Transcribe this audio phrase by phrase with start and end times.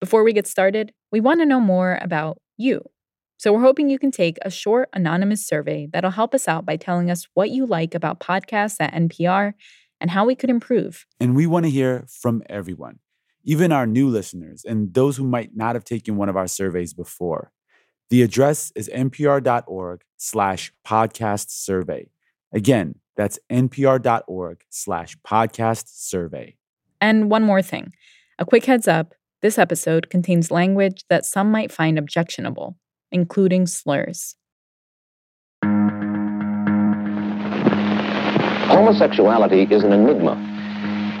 [0.00, 2.82] Before we get started, we want to know more about you.
[3.38, 6.76] So we're hoping you can take a short anonymous survey that'll help us out by
[6.76, 9.54] telling us what you like about podcasts at NPR
[10.00, 11.06] and how we could improve.
[11.20, 12.98] And we want to hear from everyone,
[13.44, 16.92] even our new listeners and those who might not have taken one of our surveys
[16.94, 17.52] before.
[18.10, 22.10] The address is npr.org slash podcast survey.
[22.52, 26.56] Again, that's npr.org slash podcast survey.
[27.00, 27.92] And one more thing
[28.38, 32.76] a quick heads up this episode contains language that some might find objectionable,
[33.12, 34.34] including slurs.
[38.68, 40.36] Homosexuality is an enigma.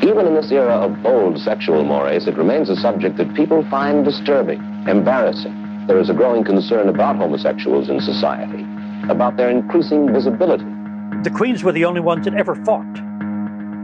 [0.02, 4.04] Even in this era of bold sexual mores, it remains a subject that people find
[4.04, 5.86] disturbing, embarrassing.
[5.86, 8.64] There is a growing concern about homosexuals in society,
[9.08, 10.64] about their increasing visibility.
[11.22, 12.94] The Queens were the only ones that ever fought.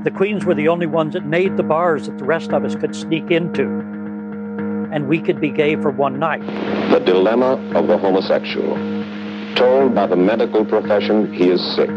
[0.05, 2.77] The Queens were the only ones that made the bars that the rest of us
[2.77, 3.94] could sneak into.
[4.95, 6.41] And we could be gay for one night.
[6.93, 8.77] The dilemma of the homosexual.
[9.57, 11.91] Told by the medical profession he is sick.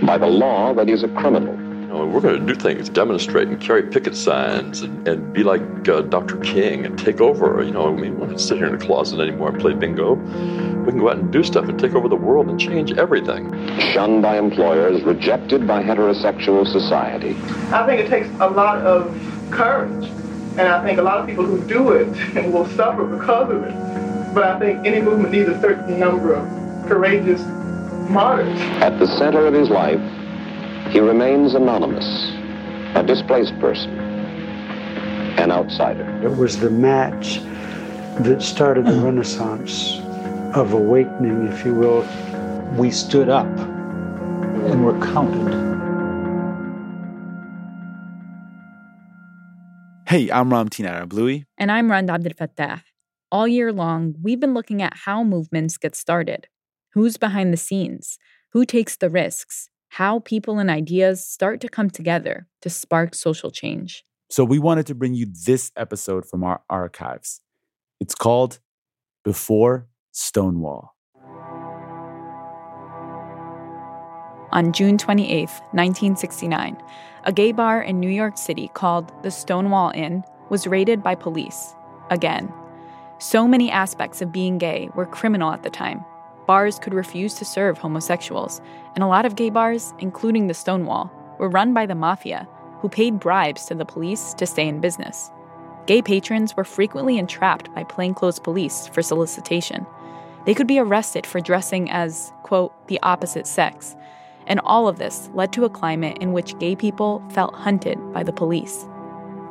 [0.00, 1.52] By the law that he's a criminal.
[1.54, 5.42] You know, we're going to do things, demonstrate and carry picket signs and, and be
[5.42, 6.38] like uh, Dr.
[6.38, 7.62] King and take over.
[7.62, 10.14] You know, I mean, we're not sit here in a closet anymore and play bingo.
[10.14, 13.52] We can go out and do stuff and take over the world and change everything.
[13.92, 17.36] Shunned by employers, rejected by heterosexual society.
[17.74, 19.14] I think it takes a lot of
[19.50, 20.10] courage.
[20.58, 22.06] And I think a lot of people who do it
[22.52, 24.34] will suffer because of it.
[24.34, 27.42] But I think any movement needs a certain number of courageous
[28.08, 28.58] martyrs.
[28.80, 30.00] At the center of his life,
[30.90, 32.06] he remains anonymous,
[32.94, 33.98] a displaced person,
[35.38, 36.08] an outsider.
[36.22, 37.40] It was the match
[38.20, 39.98] that started the renaissance
[40.56, 42.06] of awakening, if you will.
[42.76, 45.75] We stood up and were counted.
[50.08, 51.46] Hey, I'm Ramtin Arablouei.
[51.58, 52.84] And I'm Rund Abdelfatah.
[53.32, 56.46] All year long, we've been looking at how movements get started,
[56.92, 58.16] who's behind the scenes,
[58.52, 63.50] who takes the risks, how people and ideas start to come together to spark social
[63.50, 64.04] change.
[64.30, 67.40] So we wanted to bring you this episode from our archives.
[67.98, 68.60] It's called
[69.24, 70.94] Before Stonewall.
[74.52, 76.76] On June 28, 1969,
[77.26, 81.74] a gay bar in New York City called the Stonewall Inn was raided by police.
[82.08, 82.52] Again.
[83.18, 86.04] So many aspects of being gay were criminal at the time.
[86.46, 88.60] Bars could refuse to serve homosexuals,
[88.94, 91.10] and a lot of gay bars, including the Stonewall,
[91.40, 92.46] were run by the mafia,
[92.78, 95.32] who paid bribes to the police to stay in business.
[95.86, 99.84] Gay patrons were frequently entrapped by plainclothes police for solicitation.
[100.44, 103.96] They could be arrested for dressing as, quote, the opposite sex,
[104.46, 108.22] and all of this led to a climate in which gay people felt hunted by
[108.22, 108.86] the police.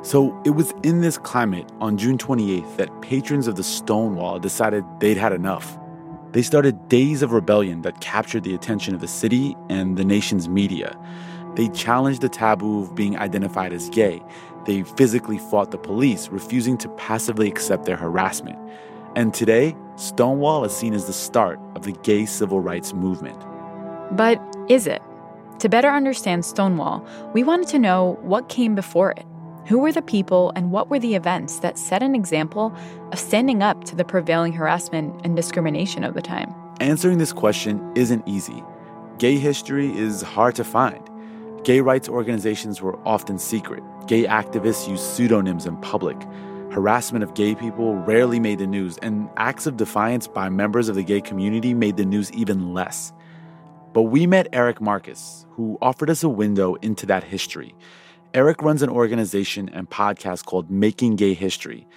[0.02, 4.86] So it was in this climate on June 28th that patrons of the Stonewall decided
[5.00, 5.80] they'd had enough.
[6.32, 10.48] They started days of rebellion that captured the attention of the city and the nation's
[10.48, 10.96] media.
[11.56, 14.22] They challenged the taboo of being identified as gay.
[14.66, 18.60] They physically fought the police, refusing to passively accept their harassment.
[19.16, 23.42] And today, Stonewall is seen as the start of the gay civil rights movement.
[24.12, 24.40] But
[24.70, 25.02] is it?
[25.60, 29.26] To better understand Stonewall, we wanted to know what came before it.
[29.68, 32.76] Who were the people and what were the events that set an example
[33.12, 36.54] of standing up to the prevailing harassment and discrimination of the time?
[36.82, 38.64] Answering this question isn't easy.
[39.18, 41.10] Gay history is hard to find.
[41.64, 43.82] Gay rights organizations were often secret.
[44.08, 46.18] Gay activists used pseudonyms in public.
[46.72, 50.96] Harassment of gay people rarely made the news, and acts of defiance by members of
[50.96, 53.14] the gay community made the news even less.
[53.96, 57.74] But we met Eric Marcus, who offered us a window into that history.
[58.34, 61.88] Eric runs an organization and podcast called Making Gay History.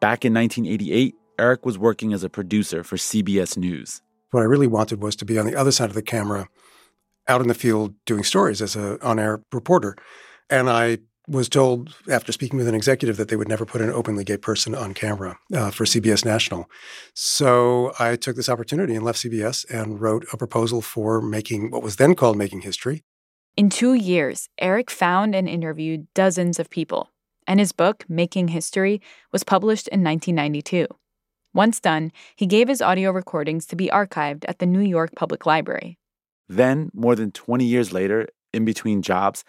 [0.00, 4.02] Back in 1988, Eric was working as a producer for CBS News.
[4.32, 6.48] What I really wanted was to be on the other side of the camera,
[7.28, 9.96] out in the field doing stories as an on air reporter.
[10.50, 10.98] And I
[11.28, 14.36] was told after speaking with an executive that they would never put an openly gay
[14.36, 16.70] person on camera uh, for CBS National.
[17.14, 21.82] So I took this opportunity and left CBS and wrote a proposal for making what
[21.82, 23.02] was then called Making History.
[23.56, 27.10] In two years, Eric found and interviewed dozens of people,
[27.46, 29.00] and his book, Making History,
[29.32, 30.86] was published in 1992.
[31.54, 35.46] Once done, he gave his audio recordings to be archived at the New York Public
[35.46, 35.98] Library.
[36.48, 39.42] Then, more than 20 years later, in between jobs,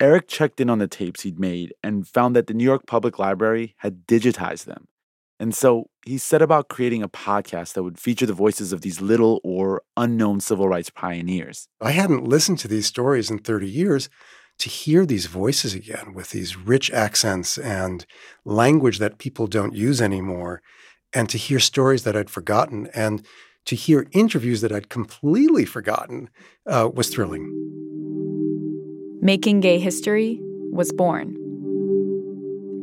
[0.00, 3.18] Eric checked in on the tapes he'd made and found that the New York Public
[3.18, 4.88] Library had digitized them.
[5.40, 9.00] And so he set about creating a podcast that would feature the voices of these
[9.00, 11.68] little or unknown civil rights pioneers.
[11.80, 14.08] I hadn't listened to these stories in 30 years
[14.58, 18.06] to hear these voices again with these rich accents and
[18.44, 20.62] language that people don't use anymore,
[21.12, 23.26] and to hear stories that I'd forgotten, and
[23.66, 26.30] to hear interviews that I'd completely forgotten
[26.66, 28.23] uh, was thrilling.
[29.24, 30.38] Making Gay History
[30.70, 31.34] was born.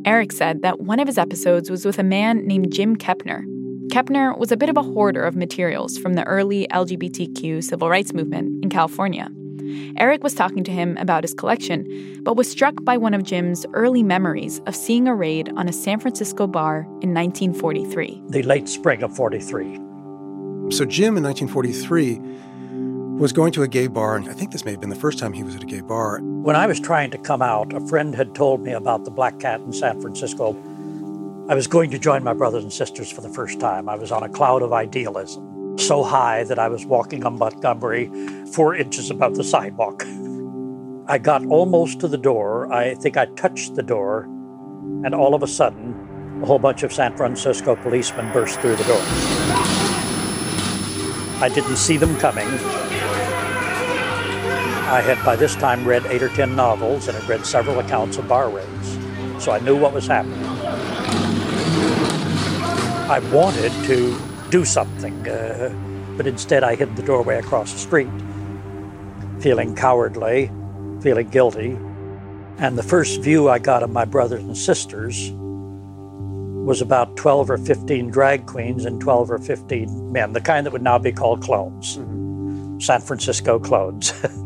[0.04, 3.44] Eric said that one of his episodes was with a man named Jim Kepner.
[3.92, 8.12] Kepner was a bit of a hoarder of materials from the early LGBTQ civil rights
[8.12, 9.30] movement in California.
[9.96, 13.64] Eric was talking to him about his collection, but was struck by one of Jim's
[13.72, 18.20] early memories of seeing a raid on a San Francisco bar in 1943.
[18.30, 19.76] The late spring of 43.
[20.70, 22.20] So, Jim in 1943
[23.22, 25.16] was going to a gay bar, and I think this may have been the first
[25.16, 26.18] time he was at a gay bar.
[26.20, 29.38] When I was trying to come out, a friend had told me about the Black
[29.38, 30.56] Cat in San Francisco.
[31.48, 33.88] I was going to join my brothers and sisters for the first time.
[33.88, 38.10] I was on a cloud of idealism, so high that I was walking on Montgomery
[38.46, 40.04] four inches above the sidewalk.
[41.06, 42.72] I got almost to the door.
[42.72, 44.24] I think I touched the door,
[45.04, 48.84] and all of a sudden, a whole bunch of San Francisco policemen burst through the
[48.84, 49.02] door.
[51.40, 52.48] I didn't see them coming.
[54.92, 58.18] I had by this time read eight or ten novels and had read several accounts
[58.18, 58.98] of bar raids,
[59.42, 60.44] so I knew what was happening.
[63.08, 65.74] I wanted to do something, uh,
[66.18, 68.10] but instead I hid the doorway across the street,
[69.40, 70.50] feeling cowardly,
[71.00, 71.78] feeling guilty.
[72.58, 77.56] And the first view I got of my brothers and sisters was about 12 or
[77.56, 81.40] 15 drag queens and 12 or 15 men, the kind that would now be called
[81.42, 82.78] clones, mm-hmm.
[82.78, 84.12] San Francisco clones.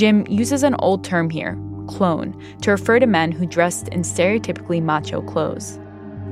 [0.00, 4.82] Jim uses an old term here, clone, to refer to men who dressed in stereotypically
[4.82, 5.78] macho clothes.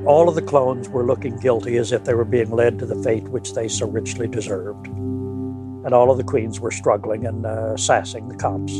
[0.07, 2.95] All of the clones were looking guilty as if they were being led to the
[3.03, 4.87] fate which they so richly deserved.
[4.87, 8.73] And all of the queens were struggling and uh, sassing the cops.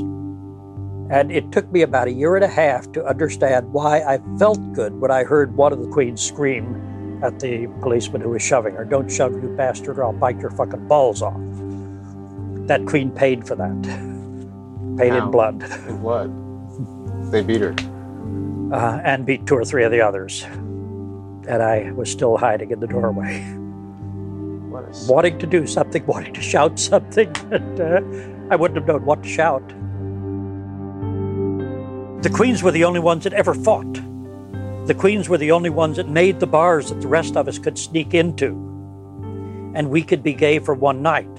[1.12, 4.74] And it took me about a year and a half to understand why I felt
[4.74, 8.74] good when I heard one of the queens scream at the policeman who was shoving
[8.74, 11.40] her, Don't shove, you bastard, or I'll bite your fucking balls off.
[12.66, 14.18] That queen paid for that
[15.00, 15.63] paid in blood.
[15.88, 17.31] In blood.
[17.31, 17.74] They beat her.
[18.72, 20.44] Uh, and beat two or three of the others.
[20.44, 23.56] And I was still hiding in the doorway.
[25.07, 28.01] Wanting to do something, wanting to shout something, and uh,
[28.54, 29.68] I wouldn't have known what to shout.
[32.24, 33.94] The Queens were the only ones that ever fought.
[34.86, 37.57] The Queens were the only ones that made the bars that the rest of us
[37.57, 38.48] could sneak into.
[39.74, 41.30] And we could be gay for one night.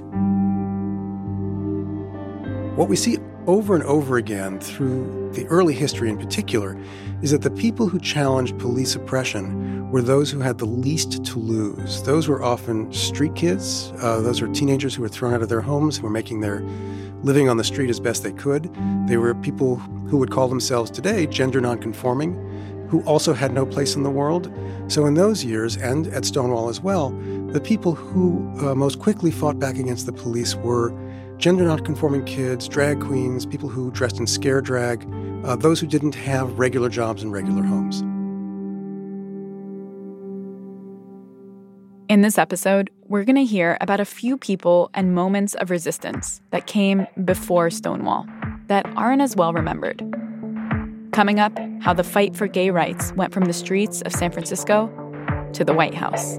[2.76, 3.18] What we see
[3.50, 6.80] over and over again through the early history in particular
[7.20, 11.40] is that the people who challenged police oppression were those who had the least to
[11.40, 12.00] lose.
[12.04, 15.60] Those were often street kids, uh, those were teenagers who were thrown out of their
[15.60, 16.62] homes, who were making their
[17.24, 18.72] living on the street as best they could.
[19.08, 23.96] They were people who would call themselves today gender nonconforming, who also had no place
[23.96, 24.48] in the world.
[24.86, 27.10] So, in those years, and at Stonewall as well,
[27.48, 30.92] the people who uh, most quickly fought back against the police were
[31.40, 35.08] gender nonconforming kids, drag queens, people who dressed in scare drag,
[35.44, 38.02] uh, those who didn't have regular jobs and regular homes.
[42.10, 46.42] In this episode, we're going to hear about a few people and moments of resistance
[46.50, 48.26] that came before Stonewall
[48.66, 49.98] that aren't as well remembered.
[51.12, 54.88] Coming up, how the fight for gay rights went from the streets of San Francisco
[55.54, 56.38] to the White House.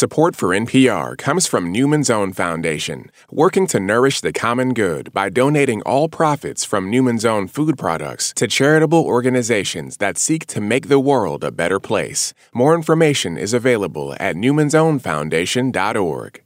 [0.00, 5.28] Support for NPR comes from Newman's Own Foundation, working to nourish the common good by
[5.28, 10.88] donating all profits from Newman's Own food products to charitable organizations that seek to make
[10.88, 12.32] the world a better place.
[12.54, 16.42] More information is available at newmansownfoundation.org.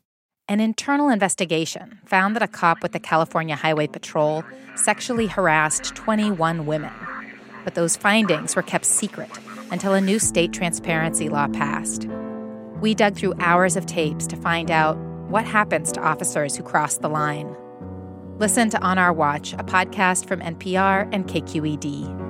[0.49, 4.43] An internal investigation found that a cop with the California Highway Patrol
[4.75, 6.91] sexually harassed 21 women.
[7.63, 9.31] But those findings were kept secret
[9.71, 12.09] until a new state transparency law passed.
[12.81, 14.97] We dug through hours of tapes to find out
[15.29, 17.57] what happens to officers who cross the line.
[18.39, 22.25] Listen to On Our Watch, a podcast from NPR and KQED.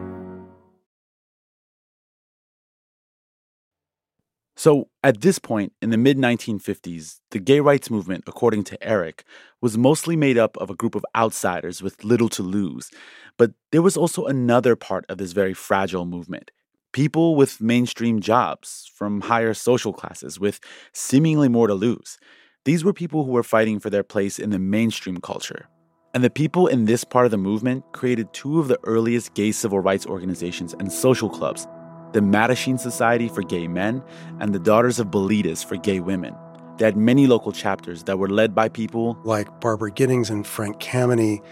[4.57, 9.25] So, at this point in the mid 1950s, the gay rights movement, according to Eric,
[9.61, 12.91] was mostly made up of a group of outsiders with little to lose.
[13.37, 16.51] But there was also another part of this very fragile movement
[16.95, 20.61] people with mainstream jobs from higher social classes with
[20.93, 22.19] seemingly more to lose.
[22.65, 25.69] These were people who were fighting for their place in the mainstream culture.
[26.15, 29.51] And the people in this part of the movement created two of the earliest gay
[29.51, 31.67] civil rights organizations and social clubs
[32.13, 34.01] the Mattachine Society for Gay Men
[34.39, 36.33] and the Daughters of Bilitis for Gay Women.
[36.79, 40.79] They had many local chapters that were led by people like Barbara Gittings and Frank
[40.79, 41.45] Kameny.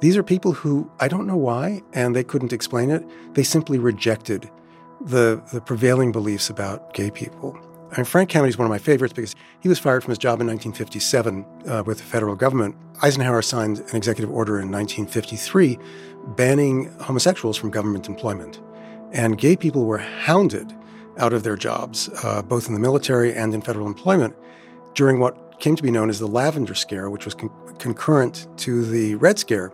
[0.00, 3.04] These are people who I don't know why, and they couldn't explain it.
[3.34, 4.50] They simply rejected
[5.00, 7.58] the, the prevailing beliefs about gay people.
[7.90, 10.18] I mean, Frank Kameny is one of my favorites because he was fired from his
[10.18, 12.76] job in 1957 uh, with the federal government.
[13.02, 15.78] Eisenhower signed an executive order in 1953
[16.36, 18.60] banning homosexuals from government employment.
[19.12, 20.74] And gay people were hounded
[21.16, 24.36] out of their jobs, uh, both in the military and in federal employment,
[24.94, 28.84] during what came to be known as the Lavender Scare, which was con- concurrent to
[28.84, 29.72] the Red Scare.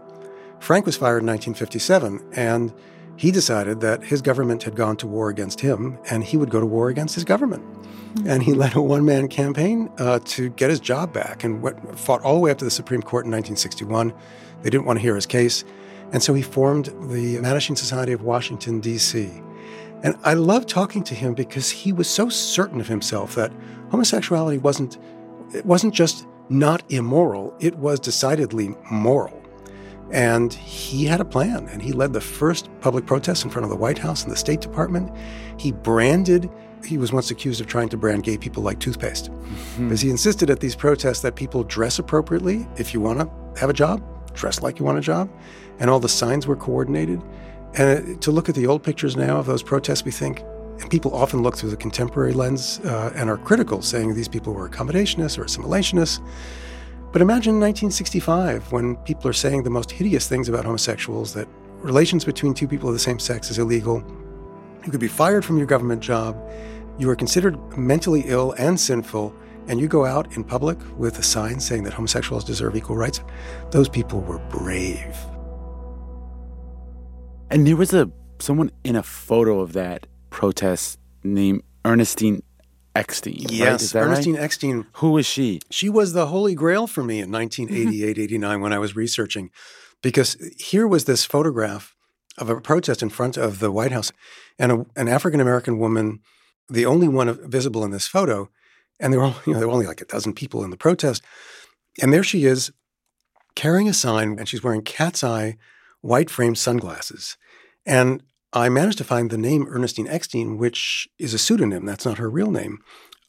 [0.60, 2.72] Frank was fired in 1957, and
[3.16, 6.60] he decided that his government had gone to war against him, and he would go
[6.60, 7.62] to war against his government.
[7.64, 8.28] Mm-hmm.
[8.28, 11.98] And he led a one man campaign uh, to get his job back and went,
[11.98, 14.12] fought all the way up to the Supreme Court in 1961.
[14.62, 15.64] They didn't want to hear his case.
[16.12, 19.30] And so he formed the Mattachine Society of Washington, D.C.
[20.02, 23.52] And I love talking to him because he was so certain of himself that
[23.90, 24.98] homosexuality wasn't,
[25.54, 29.43] it wasn't just not immoral, it was decidedly moral.
[30.10, 33.70] And he had a plan, and he led the first public protest in front of
[33.70, 35.10] the White House and the State Department.
[35.58, 36.50] He branded,
[36.84, 39.30] he was once accused of trying to brand gay people like toothpaste.
[39.30, 39.88] Mm-hmm.
[39.88, 43.70] Because he insisted at these protests that people dress appropriately if you want to have
[43.70, 44.02] a job,
[44.34, 45.30] dress like you want a job.
[45.80, 47.20] And all the signs were coordinated.
[47.74, 50.44] And to look at the old pictures now of those protests, we think,
[50.80, 54.52] and people often look through the contemporary lens uh, and are critical, saying these people
[54.52, 56.20] were accommodationists or assimilationists.
[57.14, 62.24] But imagine 1965 when people are saying the most hideous things about homosexuals that relations
[62.24, 64.02] between two people of the same sex is illegal.
[64.84, 66.36] You could be fired from your government job.
[66.98, 69.32] You are considered mentally ill and sinful,
[69.68, 73.20] and you go out in public with a sign saying that homosexuals deserve equal rights.
[73.70, 75.16] Those people were brave.
[77.48, 82.42] And there was a someone in a photo of that protest named Ernestine
[82.94, 83.46] Eckstein.
[83.50, 84.04] Yes, right?
[84.04, 84.42] Ernestine right?
[84.42, 84.86] Eckstein.
[84.94, 85.60] Who was she?
[85.70, 89.50] She was the holy grail for me in 1988, 89 when I was researching,
[90.02, 91.94] because here was this photograph
[92.38, 94.12] of a protest in front of the White House,
[94.58, 96.20] and a, an African American woman,
[96.68, 98.48] the only one visible in this photo,
[99.00, 101.22] and there were you know there were only like a dozen people in the protest,
[102.00, 102.72] and there she is,
[103.54, 105.56] carrying a sign, and she's wearing cat's eye,
[106.00, 107.36] white framed sunglasses,
[107.84, 108.22] and
[108.56, 111.84] I managed to find the name Ernestine Eckstein, which is a pseudonym.
[111.84, 112.78] That's not her real name.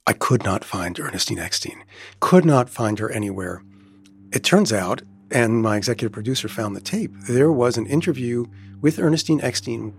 [0.05, 1.83] I could not find Ernestine Eckstein.
[2.19, 3.63] Could not find her anywhere.
[4.31, 5.01] It turns out,
[5.31, 8.45] and my executive producer found the tape, there was an interview
[8.81, 9.95] with Ernestine Eckstein,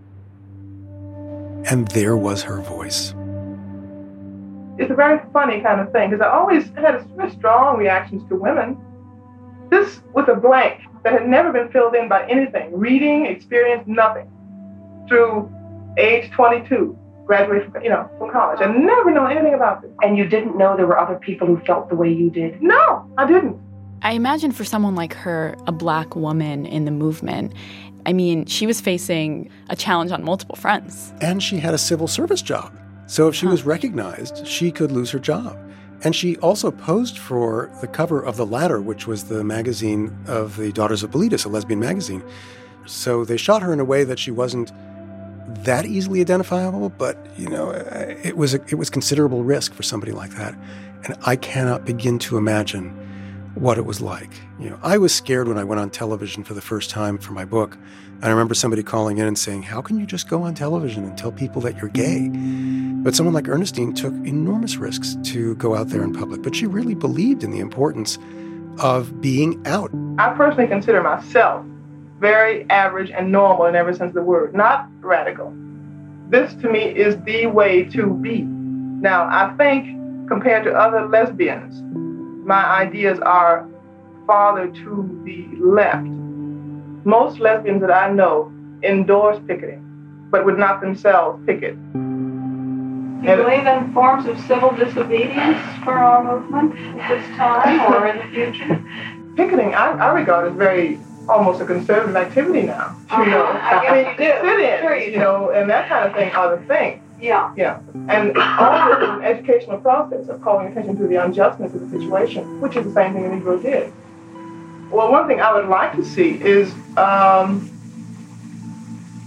[1.69, 3.13] and there was her voice.
[4.77, 8.35] It's a very funny kind of thing because I always had very strong reactions to
[8.37, 8.77] women.
[9.69, 14.31] This was a blank that had never been filled in by anything reading, experience, nothing
[15.07, 15.51] through
[15.97, 18.59] age 22, graduated from, you know, from college.
[18.61, 19.91] I never know anything about this.
[20.01, 22.61] And you didn't know there were other people who felt the way you did?
[22.61, 23.59] No, I didn't.
[24.01, 27.53] I imagine for someone like her, a black woman in the movement,
[28.05, 31.11] I mean, she was facing a challenge on multiple fronts.
[31.19, 32.73] And she had a civil service job.
[33.07, 33.51] So if she huh.
[33.51, 35.57] was recognized, she could lose her job.
[36.03, 40.55] And she also posed for the cover of The Ladder, which was the magazine of
[40.57, 42.23] the Daughters of Bilitis, a lesbian magazine.
[42.85, 44.71] So they shot her in a way that she wasn't
[45.63, 50.11] that easily identifiable, but you know, it was a, it was considerable risk for somebody
[50.11, 50.55] like that,
[51.05, 52.89] and I cannot begin to imagine
[53.55, 54.29] what it was like.
[54.59, 57.33] You know, I was scared when I went on television for the first time for
[57.33, 57.77] my book.
[58.15, 61.03] And I remember somebody calling in and saying, "How can you just go on television
[61.03, 62.29] and tell people that you're gay?"
[63.03, 66.65] But someone like Ernestine took enormous risks to go out there in public, but she
[66.65, 68.17] really believed in the importance
[68.79, 69.91] of being out.
[70.17, 71.65] I personally consider myself
[72.19, 75.53] very average and normal in every sense of the word, not radical.
[76.29, 78.41] This to me is the way to be.
[78.41, 81.81] Now, I think compared to other lesbians,
[82.45, 83.67] my ideas are
[84.25, 86.05] farther to the left.
[87.05, 88.51] Most lesbians that I know
[88.83, 89.83] endorse picketing,
[90.31, 91.75] but would not themselves picket.
[91.93, 98.07] Do you believe in forms of civil disobedience for our movement at this time or
[98.07, 98.83] in the future?
[99.35, 102.95] Picketing, I, I regard as very almost a conservative activity now.
[103.11, 104.31] You know, I, I mean, you do.
[104.41, 107.01] sit in, sure you, you know, and that kind of thing are the thing.
[107.19, 107.53] Yeah.
[107.57, 107.79] Yeah.
[108.09, 111.99] And all this is an educational process of calling attention to the unjustness of the
[111.99, 113.91] situation, which is the same thing the Negro did.
[114.91, 117.69] Well, one thing I would like to see is um,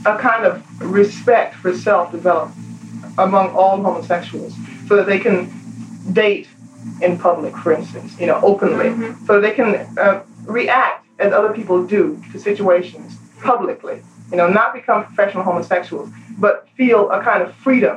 [0.06, 2.56] a kind of respect for self-development
[3.18, 4.54] among all homosexuals,
[4.86, 5.50] so that they can
[6.12, 6.48] date
[7.02, 9.26] in public, for instance, you know, openly, mm-hmm.
[9.26, 14.02] so they can uh, react as other people do to situations publicly.
[14.30, 16.08] You know, not become professional homosexuals,
[16.38, 17.96] but feel a kind of freedom.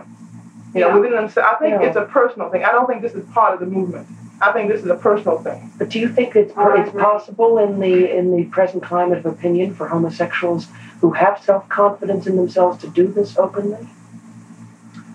[0.73, 0.95] You know, Yeah.
[0.95, 1.49] within themselves.
[1.53, 1.87] I think Yeah.
[1.87, 2.63] it's a personal thing.
[2.63, 4.07] I don't think this is part of the movement.
[4.41, 5.71] I think this is a personal thing.
[5.77, 9.73] But do you think it's, it's possible in the in the present climate of opinion
[9.75, 10.67] for homosexuals
[11.01, 13.87] who have self confidence in themselves to do this openly?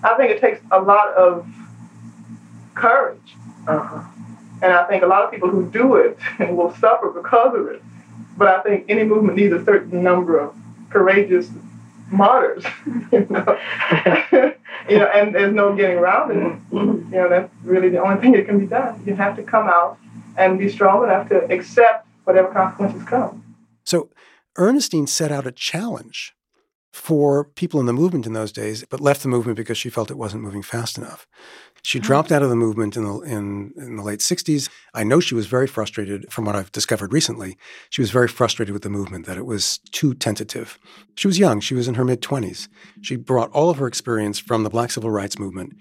[0.04, 1.44] I think it takes a lot of
[2.74, 3.34] courage.
[3.66, 4.02] Uh-huh.
[4.62, 7.82] And I think a lot of people who do it will suffer because of it.
[8.38, 10.54] But I think any movement needs a certain number of
[10.90, 11.50] courageous
[12.10, 12.64] martyrs.
[13.12, 13.58] you, know?
[14.88, 16.36] you know, and there's no getting around it.
[16.36, 17.12] Mm-hmm.
[17.12, 19.02] You know, that's really the only thing that can be done.
[19.04, 19.98] You have to come out
[20.36, 23.56] and be strong enough to accept whatever consequences come.
[23.84, 24.10] So
[24.56, 26.34] Ernestine set out a challenge
[26.92, 30.10] for people in the movement in those days, but left the movement because she felt
[30.10, 31.26] it wasn't moving fast enough.
[31.88, 34.68] She dropped out of the movement in the in, in the late 60s.
[34.92, 37.56] I know she was very frustrated from what I've discovered recently.
[37.88, 40.78] She was very frustrated with the movement that it was too tentative.
[41.14, 42.68] She was young, she was in her mid 20s.
[43.00, 45.78] She brought all of her experience from the black civil rights movement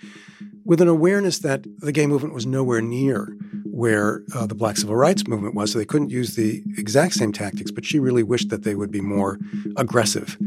[0.63, 3.35] with an awareness that the gay movement was nowhere near
[3.65, 5.73] where uh, the black civil rights movement was.
[5.73, 8.91] So they couldn't use the exact same tactics, but she really wished that they would
[8.91, 9.39] be more
[9.75, 10.37] aggressive.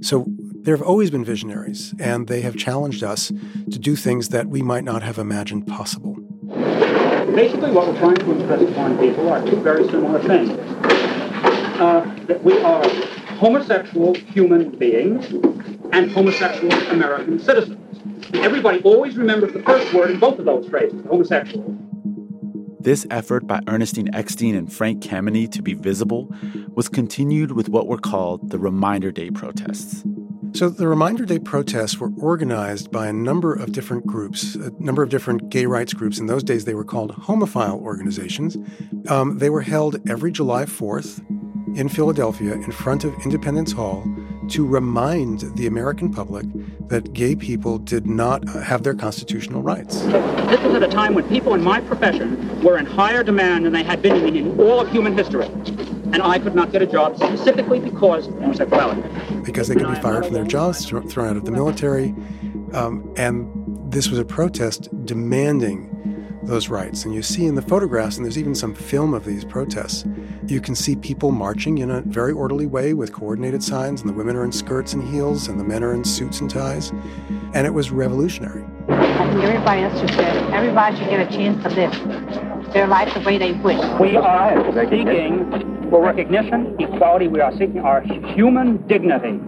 [0.00, 0.26] So
[0.68, 4.60] there have always been visionaries, and they have challenged us to do things that we
[4.60, 6.14] might not have imagined possible.
[7.34, 10.50] Basically, what we're trying to impress upon people are two very similar things.
[11.80, 12.86] Uh, that we are
[13.38, 15.32] homosexual human beings
[15.92, 17.80] and homosexual American citizens.
[18.34, 21.78] Everybody always remembers the first word in both of those phrases, homosexual.
[22.78, 26.30] This effort by Ernestine Eckstein and Frank Kameny to be visible
[26.74, 30.04] was continued with what were called the Reminder Day protests.
[30.52, 35.02] So the Reminder Day protests were organized by a number of different groups, a number
[35.02, 36.18] of different gay rights groups.
[36.18, 38.56] In those days, they were called homophile organizations.
[39.08, 41.24] Um, they were held every July 4th
[41.76, 44.04] in Philadelphia in front of Independence Hall
[44.50, 46.46] to remind the American public
[46.88, 50.00] that gay people did not have their constitutional rights.
[50.02, 53.72] This was at a time when people in my profession were in higher demand than
[53.72, 55.46] they had been in, in all of human history.
[55.46, 59.02] And I could not get a job specifically because of homosexuality.
[59.44, 62.14] because they could be fired from their jobs, thrown out of the military.
[62.72, 63.46] Um, and
[63.92, 66.07] this was a protest demanding
[66.42, 67.04] those rights.
[67.04, 70.04] And you see in the photographs, and there's even some film of these protests,
[70.46, 74.14] you can see people marching in a very orderly way with coordinated signs, and the
[74.14, 76.90] women are in skirts and heels, and the men are in suits and ties.
[77.54, 78.64] And it was revolutionary.
[78.88, 83.12] I think everybody else should say, everybody should get a chance to live their life
[83.14, 83.78] the way they wish.
[83.98, 87.28] We are seeking for recognition, equality.
[87.28, 89.40] We are seeking our human dignity.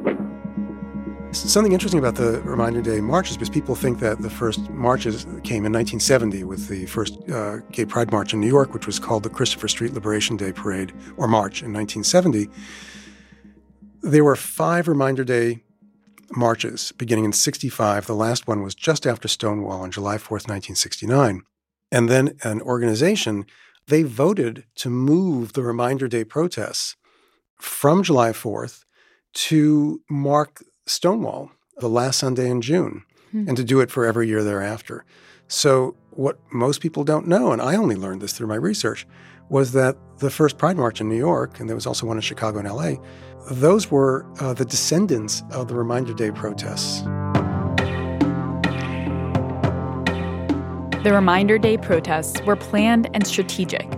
[1.32, 5.64] Something interesting about the Reminder Day marches, because people think that the first marches came
[5.64, 9.22] in 1970 with the first uh, gay pride march in New York, which was called
[9.22, 12.48] the Christopher Street Liberation Day Parade or March in 1970.
[14.02, 15.62] There were five Reminder Day
[16.32, 18.06] marches beginning in 65.
[18.06, 21.42] The last one was just after Stonewall on July 4th, 1969.
[21.92, 23.46] And then an organization,
[23.86, 26.96] they voted to move the Reminder Day protests
[27.56, 28.84] from July 4th
[29.32, 33.44] to mark Stonewall the last Sunday in June Hmm.
[33.46, 35.04] and to do it for every year thereafter.
[35.46, 39.06] So, what most people don't know, and I only learned this through my research,
[39.48, 42.20] was that the first Pride March in New York, and there was also one in
[42.22, 42.94] Chicago and LA,
[43.52, 47.02] those were uh, the descendants of the Reminder Day protests.
[51.04, 53.88] The Reminder Day protests were planned and strategic,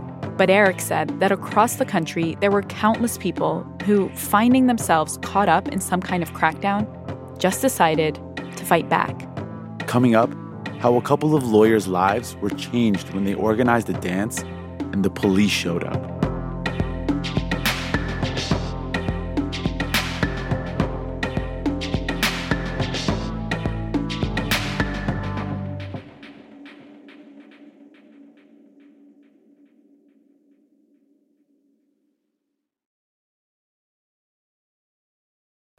[0.43, 5.49] but Eric said that across the country there were countless people who, finding themselves caught
[5.49, 6.85] up in some kind of crackdown,
[7.39, 8.17] just decided
[8.57, 9.17] to fight back.
[9.87, 10.35] Coming up,
[10.81, 14.43] how a couple of lawyers' lives were changed when they organized a dance
[14.81, 16.22] and the police showed up.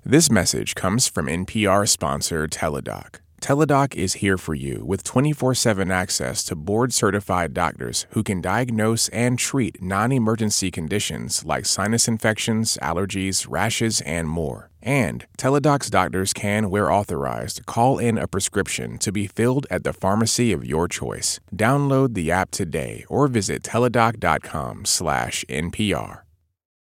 [0.06, 3.22] This message comes from NPR sponsor Teladoc.
[3.40, 8.42] Teladoc is here for you with 24 7 access to board certified doctors who can
[8.42, 14.70] diagnose and treat non emergency conditions like sinus infections, allergies, rashes, and more.
[14.82, 19.94] And Teladoc's doctors can, where authorized, call in a prescription to be filled at the
[19.94, 21.40] pharmacy of your choice.
[21.56, 26.24] Download the app today or visit teladoc.com/npr.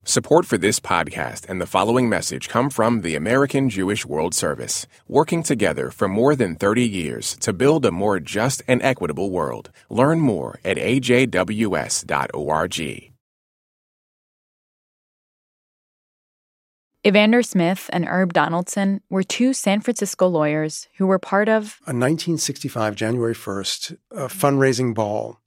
[0.06, 4.86] Support for this podcast and the following message come from the American Jewish World Service,
[5.08, 9.70] working together for more than 30 years to build a more just and equitable world.
[9.88, 11.30] Learn more at ajws.org.
[17.06, 21.96] Evander Smith and Herb Donaldson were two San Francisco lawyers who were part of a
[21.96, 25.38] 1965, January 1st, a fundraising ball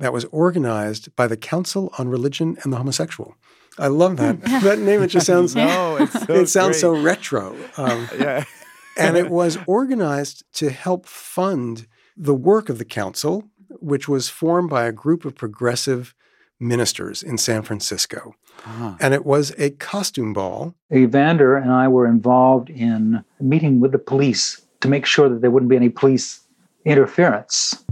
[0.00, 3.36] that was organized by the Council on Religion and the Homosexual.
[3.80, 4.42] I love that.
[4.62, 6.80] that name, it just sounds, no, it's so it sounds great.
[6.80, 7.56] so retro.
[7.76, 8.44] Um, yeah.
[8.96, 13.44] and it was organized to help fund the work of the council,
[13.80, 16.14] which was formed by a group of progressive
[16.58, 18.34] ministers in San Francisco.
[18.66, 18.94] Uh-huh.
[19.00, 20.74] And it was a costume ball.
[20.92, 25.50] Evander and I were involved in meeting with the police to make sure that there
[25.50, 26.40] wouldn't be any police
[26.84, 27.82] interference.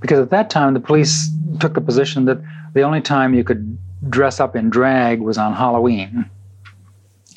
[0.00, 1.28] Because at that time, the police
[1.58, 2.38] took the position that
[2.74, 3.76] the only time you could
[4.10, 6.28] dress up in drag was on Halloween.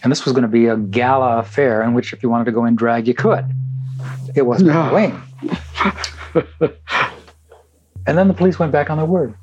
[0.01, 2.51] And this was going to be a gala affair in which, if you wanted to
[2.51, 3.45] go in drag, you could.
[4.35, 4.83] It wasn't No.
[4.83, 5.21] Halloween.
[8.07, 9.33] and then the police went back on their word.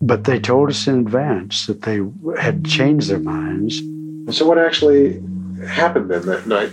[0.00, 2.00] But they told us in advance that they
[2.40, 3.80] had changed their minds.
[4.36, 5.22] So, what actually
[5.68, 6.72] happened then that night?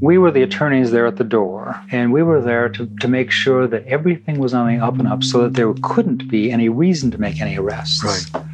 [0.00, 3.30] We were the attorneys there at the door, and we were there to, to make
[3.30, 6.68] sure that everything was on the up and up so that there couldn't be any
[6.68, 8.04] reason to make any arrests.
[8.04, 8.44] Right.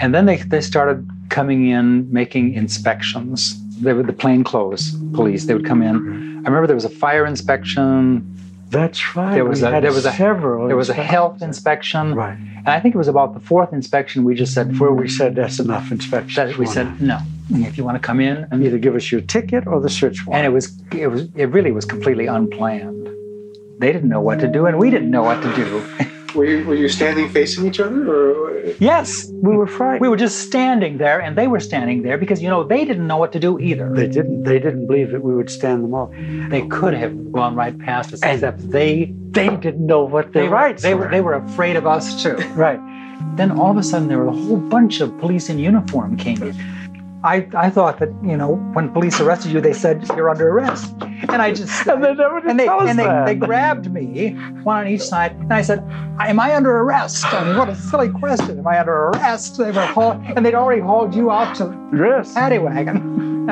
[0.00, 3.56] And then they, they started coming in, making inspections.
[3.80, 5.46] They were the plainclothes police.
[5.46, 5.96] They would come in.
[6.44, 8.26] I remember there was a fire inspection.
[8.70, 9.34] That's right.
[9.34, 12.14] There was We a there was a several there was a health inspection.
[12.14, 12.38] Right.
[12.38, 15.34] And I think it was about the fourth inspection we just said Where we said
[15.34, 16.46] that's enough inspection.
[16.46, 17.18] that we said no.
[17.50, 20.24] If you want to come in and Either give us your ticket or the search
[20.24, 20.44] warrant.
[20.44, 23.08] and it was it was it really was completely unplanned.
[23.80, 25.82] They didn't know what to do, and we didn't know what to do.
[26.34, 28.08] Were you, were you standing facing each other?
[28.08, 28.64] Or...
[28.78, 30.00] yes, we were frightened.
[30.00, 33.06] we were just standing there, and they were standing there because you know they didn't
[33.06, 33.92] know what to do either.
[33.92, 34.44] They didn't.
[34.44, 36.12] They didn't believe that we would stand them all.
[36.48, 40.40] They could have gone right past us, And except they They didn't know what they
[40.40, 41.06] their were, rights they were.
[41.06, 42.36] were they were afraid of us too.
[42.54, 42.80] right.
[43.36, 46.42] Then all of a sudden, there were a whole bunch of police in uniform came
[46.42, 46.54] in.
[47.22, 50.94] I, I thought that you know when police arrested you, they said you're under arrest,
[51.02, 54.30] and I just And they never and they and they, they grabbed me,
[54.62, 55.80] one on each side, and I said,
[56.18, 58.58] "Am I under arrest?" I mean, what a silly question.
[58.58, 59.58] Am I under arrest?
[59.58, 62.32] They were haul- and they'd already hauled you out to Yes.
[62.32, 63.48] paddy wagon,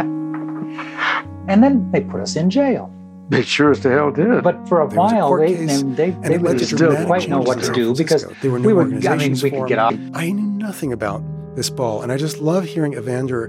[1.48, 2.90] and then they put us in jail.
[3.28, 4.42] They sure as the hell did.
[4.42, 6.52] But for a There was a while, they case, and they, and they it led
[6.54, 8.84] really to still didn't quite know what to do because There were we were.
[8.84, 9.92] I mean, we could get out.
[10.14, 11.22] I knew nothing about
[11.58, 13.46] this ball, and I just love hearing Evander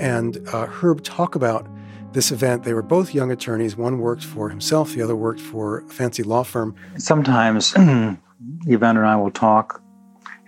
[0.00, 1.68] and uh, Herb talk about
[2.12, 2.64] this event.
[2.64, 3.76] They were both young attorneys.
[3.76, 6.74] One worked for himself, the other worked for a fancy law firm.
[6.96, 9.82] sometimes Evander and I will talk,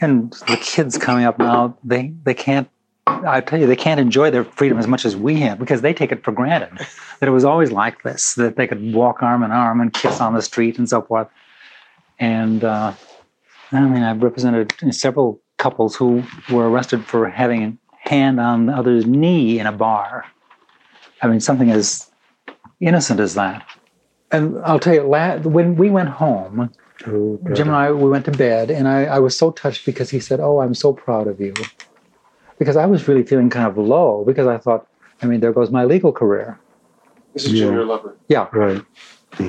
[0.00, 2.68] and the kids coming up now, they they can't.
[3.06, 5.92] I tell you, they can't enjoy their freedom as much as we have because they
[5.92, 6.72] take it for granted
[7.20, 10.22] that it was always like this, that they could walk arm in arm and kiss
[10.22, 11.28] on the street and so forth.
[12.18, 12.94] And uh,
[13.72, 18.72] I mean, I've represented several couples who were arrested for having a hand on the
[18.72, 20.24] other's knee in a bar.
[21.22, 22.10] I mean, something as
[22.80, 23.66] innocent as that.
[24.30, 25.02] And I'll tell you,
[25.48, 26.70] when we went home,
[27.04, 30.20] Jim and I, we went to bed, and I, I was so touched because he
[30.20, 31.54] said, Oh, I'm so proud of you.
[32.58, 34.86] Because I was really feeling kind of low because I thought,
[35.22, 36.58] I mean, there goes my legal career.
[37.32, 37.66] This is Yeah.
[37.66, 38.16] Junior Lover.
[38.28, 38.48] Yeah.
[38.52, 38.82] Right.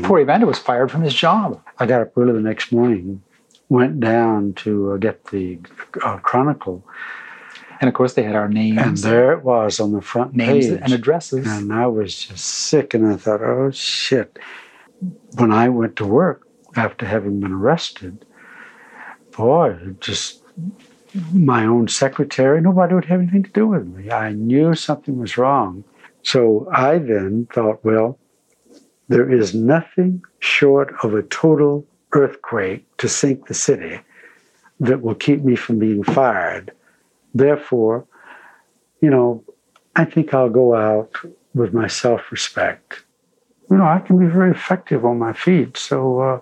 [0.04, 1.62] Poor Evander was fired from his job.
[1.78, 3.22] I got up early the next morning,
[3.70, 5.60] went down to uh, get the
[6.04, 6.86] uh, Chronicle,
[7.82, 10.68] And of course, they had our names, and there it was on the front names
[10.68, 10.80] page.
[10.82, 11.48] and addresses.
[11.48, 14.38] And I was just sick, and I thought, oh shit.
[15.36, 18.26] When I went to work after having been arrested,
[19.36, 20.42] boy, just
[21.34, 24.10] my own secretary, nobody would have anything to do with me.
[24.12, 25.84] I knew something was wrong.
[26.24, 28.18] So I then thought, well,
[29.08, 34.00] there is nothing short of a total earthquake to sink the city
[34.80, 36.72] that will keep me from being fired.
[37.34, 38.06] Therefore,
[39.02, 39.44] you know,
[39.96, 41.12] I think I'll go out
[41.54, 43.04] with my self respect.
[43.70, 45.78] You know, I can be very effective on my feet.
[45.78, 46.40] So uh,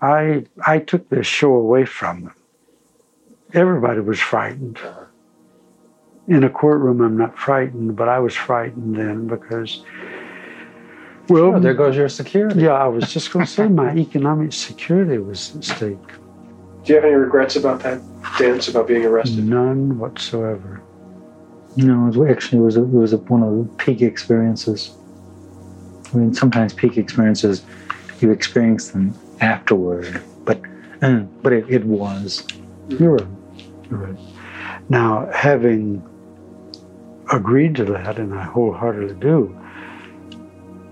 [0.00, 2.34] I, I took this show away from them.
[3.54, 4.78] Everybody was frightened.
[6.26, 9.82] In a courtroom, I'm not frightened, but I was frightened then because,
[11.28, 12.62] well, Sure, there goes your security.
[12.62, 15.98] yeah, I was just going to say my economic security was at stake.
[16.84, 18.00] Do you have any regrets about that
[18.38, 19.44] dance, about being arrested?
[19.44, 20.80] None whatsoever.
[21.76, 24.96] No, it actually it was a, it was a, one of the peak experiences.
[26.12, 27.62] I mean, sometimes peak experiences
[28.20, 30.60] you experience them afterward, but
[31.02, 32.46] uh, but it, it was.
[32.88, 33.26] You're right.
[33.90, 34.18] You're right.
[34.88, 36.02] Now, having
[37.30, 39.54] agreed to that, and I wholeheartedly do,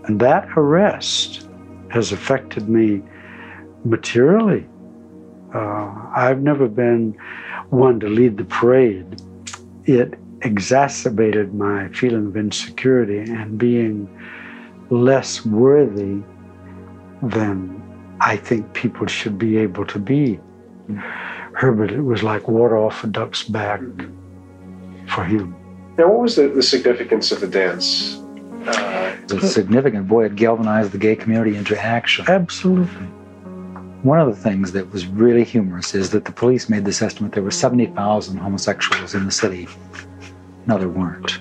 [0.07, 1.49] and that arrest
[1.91, 3.03] has affected me
[3.85, 4.67] materially.
[5.55, 7.17] Uh, I've never been
[7.71, 9.21] one to lead the parade.
[9.85, 14.09] It exacerbated my feeling of insecurity and being
[14.91, 16.23] less worthy
[17.23, 17.83] than
[18.21, 20.39] I think people should be able to be.
[21.55, 23.81] Herbert, it was like water off a duck's back
[25.09, 25.57] for him.
[25.99, 28.21] Now, what was the, the significance of the dance?
[28.67, 30.09] Uh, It was significant.
[30.09, 32.25] Boy, it galvanized the gay community into action.
[32.29, 33.07] Absolutely.
[34.03, 37.33] One of the things that was really humorous is that the police made this estimate
[37.33, 39.67] there were 70,000 homosexuals in the city.
[40.67, 41.39] No, there weren't.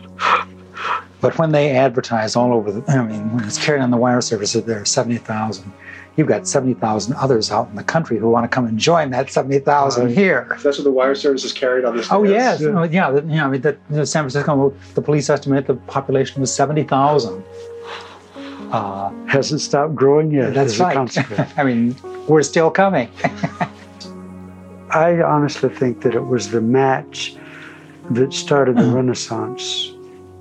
[1.21, 4.21] But when they advertise all over the, I mean, when it's carried on the wire
[4.21, 5.71] service that there are 70,000,
[6.17, 9.29] you've got 70,000 others out in the country who want to come and join that
[9.31, 10.47] 70,000 here.
[10.63, 12.07] That's what the wire services carried on this.
[12.11, 12.31] Oh dance?
[12.33, 12.83] yes, yeah.
[12.85, 13.11] yeah.
[13.11, 16.41] that- you know, I mean, that, you know, San Francisco, the police estimate the population
[16.41, 17.43] was seventy thousand.
[18.71, 20.53] Uh, Hasn't stopped growing yet.
[20.53, 20.97] that's right.
[21.57, 21.95] I mean,
[22.27, 23.09] we're still coming.
[24.89, 27.35] I honestly think that it was the match
[28.11, 29.93] that started the renaissance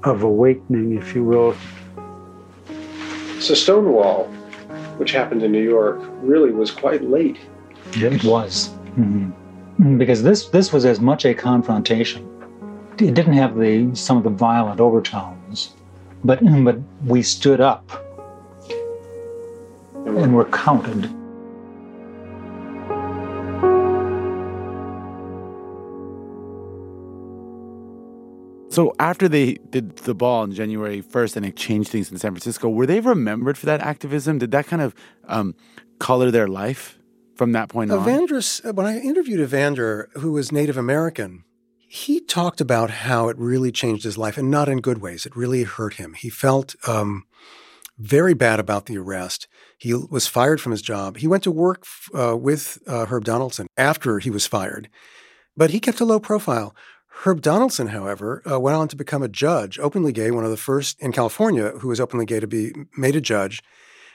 [0.05, 1.57] of awakening, if you will.
[3.41, 4.33] So Stonewall,
[4.97, 7.39] which happened in New York, really was quite late.
[7.95, 9.33] It was Mhm.
[9.99, 12.27] because this this was as much a confrontation.
[12.99, 15.75] It didn't have the some of the violent overtones,
[16.25, 17.91] but but we stood up
[20.07, 21.09] and were counted.
[28.75, 32.33] So after they did the ball on January 1st and it changed things in San
[32.33, 34.39] Francisco, were they remembered for that activism?
[34.39, 34.97] Did that kind of
[35.29, 35.55] um,
[36.01, 36.99] color their life
[37.37, 38.05] from that point on?
[38.05, 41.45] Evandris, uh, when I interviewed Evander, who was Native American,
[41.79, 45.25] he talked about how it really changed his life and not in good ways.
[45.25, 46.15] It really hurt him.
[46.15, 47.27] He felt um,
[47.97, 49.47] very bad about the arrest.
[49.79, 51.19] He was fired from his job.
[51.19, 54.89] He went to work uh, with uh, Herb Donaldson after he was fired,
[55.57, 56.75] but he kept a low profile.
[57.23, 60.57] Herb Donaldson, however, uh, went on to become a judge, openly gay, one of the
[60.57, 63.63] first in California who was openly gay to be made a judge.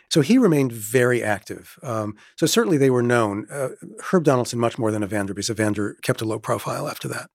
[0.09, 1.77] So he remained very active.
[1.81, 3.47] Um, so certainly they were known.
[3.49, 3.69] Uh,
[4.11, 7.29] Herb Donaldson much more than Evander, because Evander kept a low profile after that.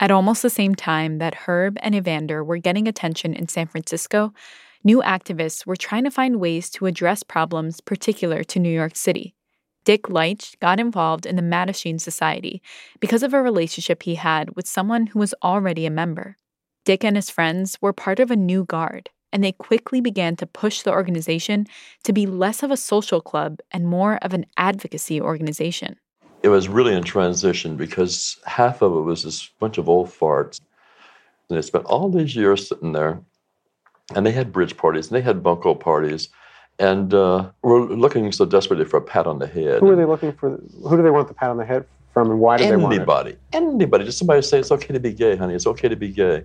[0.00, 4.32] At almost the same time that Herb and Evander were getting attention in San Francisco,
[4.82, 9.34] new activists were trying to find ways to address problems particular to New York City.
[9.84, 12.62] Dick Leitsch got involved in the Mattachine Society
[13.00, 16.36] because of a relationship he had with someone who was already a member.
[16.84, 20.46] Dick and his friends were part of a new guard, and they quickly began to
[20.46, 21.66] push the organization
[22.04, 25.96] to be less of a social club and more of an advocacy organization.
[26.42, 30.60] It was really in transition because half of it was this bunch of old farts.
[31.48, 33.20] And they spent all these years sitting there,
[34.14, 36.28] and they had bridge parties, and they had bunco parties,
[36.78, 39.80] and uh, were looking so desperately for a pat on the head.
[39.80, 40.50] Who are they looking for?
[40.50, 42.94] Who do they want the pat on the head from, and why do they want?
[42.94, 45.54] Anybody, anybody, just somebody say it's okay to be gay, honey.
[45.54, 46.44] It's okay to be gay.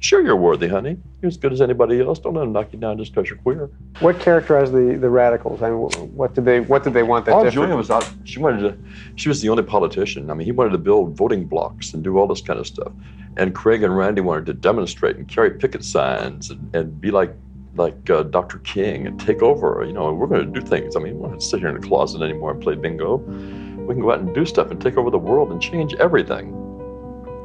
[0.00, 0.96] Sure, you're worthy, honey.
[1.20, 2.18] You're as good as anybody else.
[2.18, 3.70] Don't let them knock you down just because you're queer.
[4.00, 5.62] What characterized the, the radicals?
[5.62, 5.78] I mean,
[6.16, 7.54] what did they what did they want that Paul different?
[7.54, 8.10] Julian was out.
[8.24, 8.76] She wanted to.
[9.14, 10.28] She was the only politician.
[10.28, 12.90] I mean, he wanted to build voting blocks and do all this kind of stuff.
[13.36, 17.32] And Craig and Randy wanted to demonstrate and carry picket signs and, and be like
[17.74, 18.58] like uh, Dr.
[18.58, 19.84] King and take over.
[19.86, 20.96] You know, we're going to do things.
[20.96, 23.16] I mean, we don't have to sit here in the closet anymore and play bingo.
[23.16, 26.58] We can go out and do stuff and take over the world and change everything.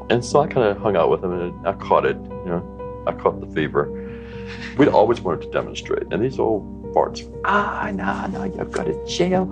[0.10, 2.18] And so I kind of hung out with him and I caught it.
[2.18, 3.90] You know, I caught the fever.
[4.78, 6.04] We'd always wanted to demonstrate.
[6.12, 9.52] And these old farts, ah, no, no, you'll go to jail.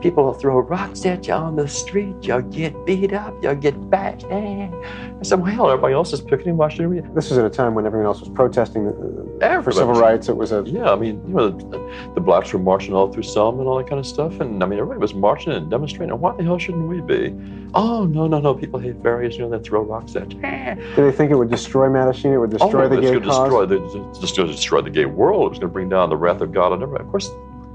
[0.00, 2.14] People will throw rocks at you on the street.
[2.22, 3.34] You'll get beat up.
[3.42, 4.24] You'll get bashed.
[4.30, 4.68] Eh.
[4.70, 6.56] I said, well, everybody else is picketing.
[6.56, 7.00] Why should we?
[7.00, 10.28] This was at a time when everyone else was protesting for Everybody civil rights.
[10.28, 13.24] It was a Yeah, I mean, you know, the, the blacks were marching all through
[13.24, 14.40] Selma and all that kind of stuff.
[14.40, 16.18] And I mean, everybody was marching and demonstrating.
[16.18, 17.34] Why the hell shouldn't we be?
[17.74, 18.54] Oh, no, no, no.
[18.54, 19.36] People hate fairies.
[19.36, 20.40] You know, they throw rocks at you.
[20.42, 20.74] Eh.
[20.74, 22.32] Did they think it would destroy Mattachine?
[22.32, 23.38] It would destroy oh, the gay cause?
[23.38, 25.46] destroy the, it's just going to destroy the gay world.
[25.46, 27.04] It was going to bring down the wrath of God on everybody.
[27.04, 27.30] Of course,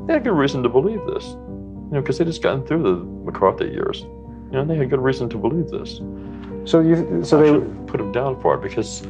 [0.05, 1.35] they had good reason to believe this,
[1.85, 2.95] you know, because they just gotten through the
[3.25, 4.01] McCarthy years.
[4.51, 6.01] You know, they had good reason to believe this.
[6.65, 9.03] So you, so I they put them down for it because,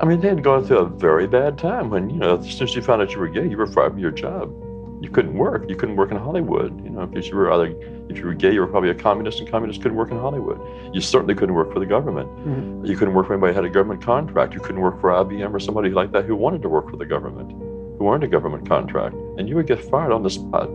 [0.00, 2.68] I mean, they had gone through a very bad time when you know, as soon
[2.68, 4.52] as you found out you were gay, you were fired from your job.
[5.00, 5.68] You couldn't work.
[5.68, 6.82] You couldn't work in Hollywood.
[6.82, 7.74] You know, because you were either
[8.08, 10.60] if you were gay, you were probably a communist, and communists couldn't work in Hollywood.
[10.94, 12.28] You certainly couldn't work for the government.
[12.46, 12.88] Mhm.
[12.88, 14.54] You couldn't work for anybody who had a government contract.
[14.54, 17.04] You couldn't work for IBM or somebody like that who wanted to work for the
[17.06, 17.52] government,
[17.98, 20.70] who earned a government contract, and you would get fired on the spot.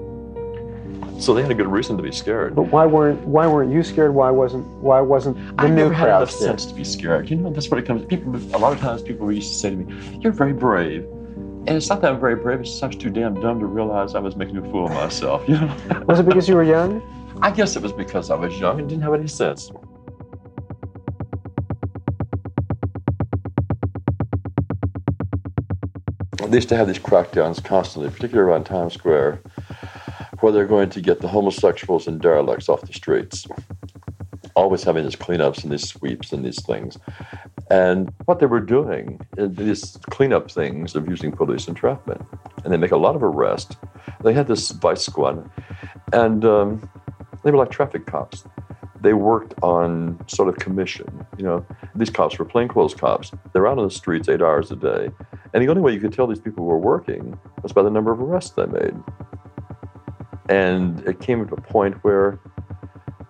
[1.19, 2.55] So they had a good reason to be scared.
[2.55, 4.13] But why weren't why weren't you scared?
[4.13, 7.29] Why wasn't why wasn't the I new never crowd had enough sense to be scared?
[7.29, 8.05] You know, that's what it comes.
[8.05, 11.03] People a lot of times people used to say to me, "You're very brave,"
[11.67, 12.61] and it's not that I'm very brave.
[12.61, 14.93] It's just I was too damn dumb to realize I was making a fool of
[14.93, 15.43] myself.
[15.47, 15.75] You know.
[16.07, 17.01] was it because you were young?
[17.41, 19.71] I guess it was because I was young and didn't have any sense.
[26.51, 29.39] They used to have these crackdowns constantly, particularly around Times Square
[30.41, 33.47] where they're going to get the homosexuals and derelicts off the streets.
[34.55, 36.97] Always having these cleanups and these sweeps and these things.
[37.69, 42.21] And what they were doing, these cleanup things of using police entrapment.
[42.63, 43.75] And they make a lot of arrests.
[44.23, 45.49] They had this vice squad,
[46.13, 46.89] and um,
[47.43, 48.43] they were like traffic cops.
[49.01, 51.25] They worked on sort of commission.
[51.37, 53.31] You know, these cops were plainclothes cops.
[53.53, 55.09] They're out on the streets eight hours a day.
[55.53, 58.11] And the only way you could tell these people were working was by the number
[58.11, 58.95] of arrests they made.
[60.51, 62.37] And it came to a point where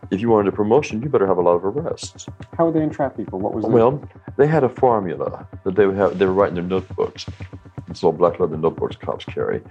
[0.09, 2.25] if you wanted a promotion, you better have a lot of arrests.
[2.57, 3.39] How would they entrap people?
[3.39, 4.03] What was Well,
[4.37, 6.17] they had a formula that they would have.
[6.17, 7.27] They were writing their notebooks.
[7.87, 9.61] It's all black leather notebooks cops carry.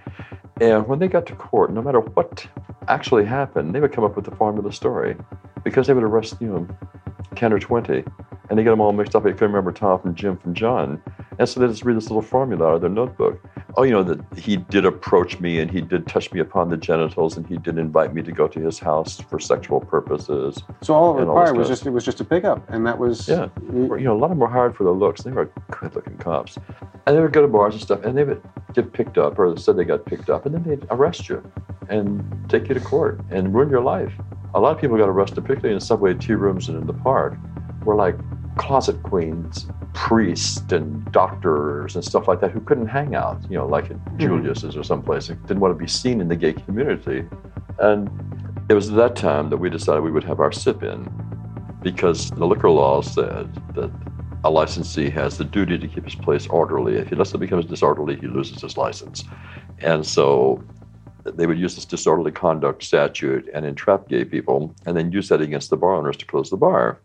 [0.60, 2.46] And when they got to court, no matter what
[2.86, 5.16] actually happened, they would come up with the formula story
[5.64, 6.68] because they would arrest you know,
[7.34, 8.04] 10 or 20
[8.48, 9.24] and they get them all mixed up.
[9.24, 11.02] They couldn't remember Tom from Jim from John.
[11.38, 13.42] And so they just read this little formula out of their notebook.
[13.76, 16.76] Oh, you know, that he did approach me and he did touch me upon the
[16.76, 20.62] genitals and he did invite me to go to his house for sexual purposes.
[20.82, 23.48] So all it required was just it was just a pickup, and that was yeah.
[23.72, 25.22] You know, a lot of them were hired for their looks.
[25.22, 26.58] They were good looking cops.
[27.06, 28.42] And they would go to bars and stuff, and they would
[28.74, 31.42] get picked up, or said they got picked up, and then they'd arrest you
[31.88, 34.12] and take you to court and ruin your life.
[34.54, 37.36] A lot of people got arrested, particularly in subway tea rooms and in the park,
[37.84, 38.16] were like
[38.60, 43.66] closet queens, priests and doctors and stuff like that who couldn't hang out, you know,
[43.66, 44.18] like at mm-hmm.
[44.18, 47.24] Julius's or someplace, and didn't want to be seen in the gay community.
[47.78, 48.10] And
[48.68, 51.08] it was at that time that we decided we would have our sip in
[51.82, 53.90] because the liquor law said that
[54.44, 56.96] a licensee has the duty to keep his place orderly.
[56.96, 59.24] If he lets it becomes disorderly, he loses his license.
[59.78, 60.62] And so
[61.24, 65.40] they would use this disorderly conduct statute and entrap gay people and then use that
[65.40, 67.00] against the bar owners to close the bar.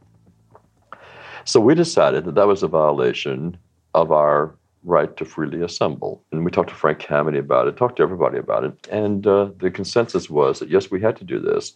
[1.45, 3.57] So we decided that that was a violation
[3.93, 6.23] of our right to freely assemble.
[6.31, 8.87] And we talked to Frank Kameny about it, talked to everybody about it.
[8.91, 11.73] And uh, the consensus was that yes, we had to do this.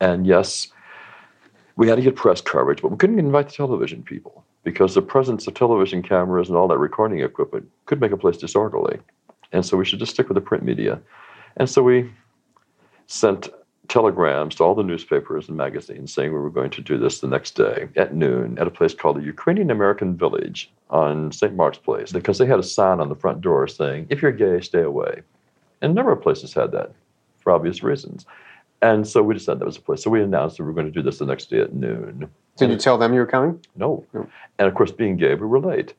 [0.00, 0.68] And yes,
[1.76, 5.02] we had to get press coverage, but we couldn't invite the television people because the
[5.02, 8.98] presence of television cameras and all that recording equipment could make a place disorderly.
[9.52, 11.00] And so we should just stick with the print media.
[11.56, 12.10] And so we
[13.06, 13.48] sent
[13.90, 17.26] telegrams to all the newspapers and magazines saying we were going to do this the
[17.26, 21.54] next day at noon at a place called the Ukrainian American Village on St.
[21.54, 24.60] Mark's Place because they had a sign on the front door saying, if you're gay,
[24.60, 25.22] stay away.
[25.82, 26.92] And a number of places had that
[27.40, 28.26] for obvious reasons.
[28.80, 30.04] And so we decided that was a place.
[30.04, 32.30] So we announced that we were going to do this the next day at noon.
[32.56, 33.60] Did you tell them you were coming?
[33.74, 34.04] No.
[34.14, 35.94] And of course, being gay, we were late.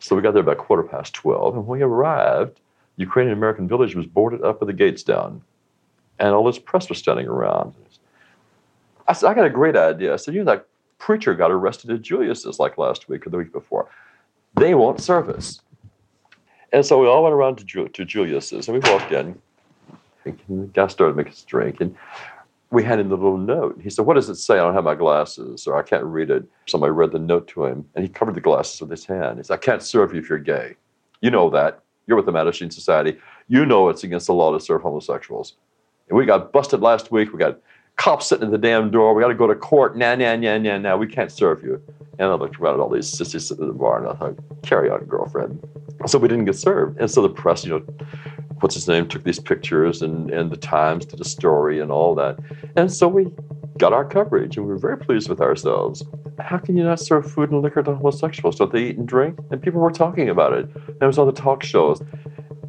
[0.00, 1.54] So we got there about quarter past 12.
[1.54, 2.60] And when we arrived,
[2.96, 5.42] Ukrainian American Village was boarded up with the gates down.
[6.18, 7.74] And all this press was standing around.
[9.08, 10.12] I said, I got a great idea.
[10.12, 10.66] I said, you know, that
[10.98, 13.88] preacher got arrested at Julius's like last week or the week before.
[14.54, 15.60] They won't serve us.
[16.72, 19.40] And so we all went around to, Ju- to Julius's and we walked in.
[20.24, 21.80] And the guy started making us drink.
[21.80, 21.96] And
[22.70, 23.78] we handed him the little note.
[23.80, 24.54] He said, What does it say?
[24.54, 26.44] I don't have my glasses, or I can't read it.
[26.66, 29.38] Somebody read the note to him, and he covered the glasses with his hand.
[29.38, 30.74] He said, I can't serve you if you're gay.
[31.20, 31.82] You know that.
[32.06, 33.18] You're with the Mattachine Society.
[33.48, 35.54] You know it's against the law to serve homosexuals.
[36.10, 37.32] We got busted last week.
[37.32, 37.58] We got
[37.96, 39.14] cops sitting at the damn door.
[39.14, 39.96] We got to go to court.
[39.96, 40.96] Nah, nah, nah, nah, nah.
[40.96, 41.82] We can't serve you.
[42.18, 44.36] And I looked around at all these sissies sitting at the bar, and I thought,
[44.62, 45.66] carry on, girlfriend.
[46.06, 46.98] So we didn't get served.
[47.00, 47.84] And so the press, you know,
[48.60, 52.14] what's his name, took these pictures, and, and the Times did a story and all
[52.14, 52.38] that.
[52.76, 53.28] And so we
[53.76, 56.02] got our coverage, and we were very pleased with ourselves.
[56.38, 58.56] How can you not serve food and liquor to homosexuals?
[58.56, 59.38] Don't they eat and drink?
[59.50, 60.68] And people were talking about it.
[60.74, 62.02] And it was on the talk shows.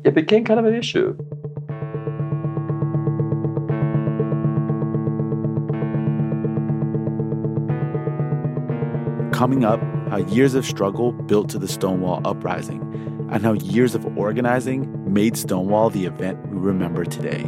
[0.03, 1.17] It became kind of an issue.
[9.37, 12.81] Coming up, how years of struggle built to the Stonewall Uprising,
[13.31, 17.43] and how years of organizing made Stonewall the event we remember today.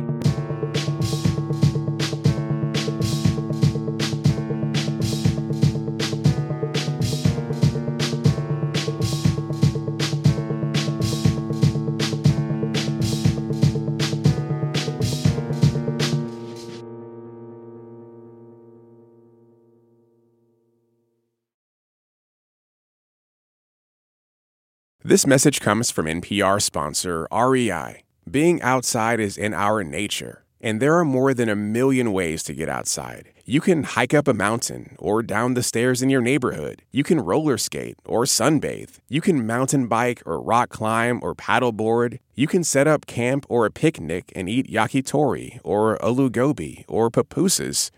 [25.09, 28.03] This message comes from NPR sponsor REI.
[28.29, 32.53] Being outside is in our nature, and there are more than a million ways to
[32.53, 33.29] get outside.
[33.43, 36.83] You can hike up a mountain or down the stairs in your neighborhood.
[36.91, 38.99] You can roller skate or sunbathe.
[39.07, 42.19] You can mountain bike or rock climb or paddleboard.
[42.35, 47.09] You can set up camp or a picnic and eat yakitori or aloo gobi or
[47.09, 47.89] pupusas.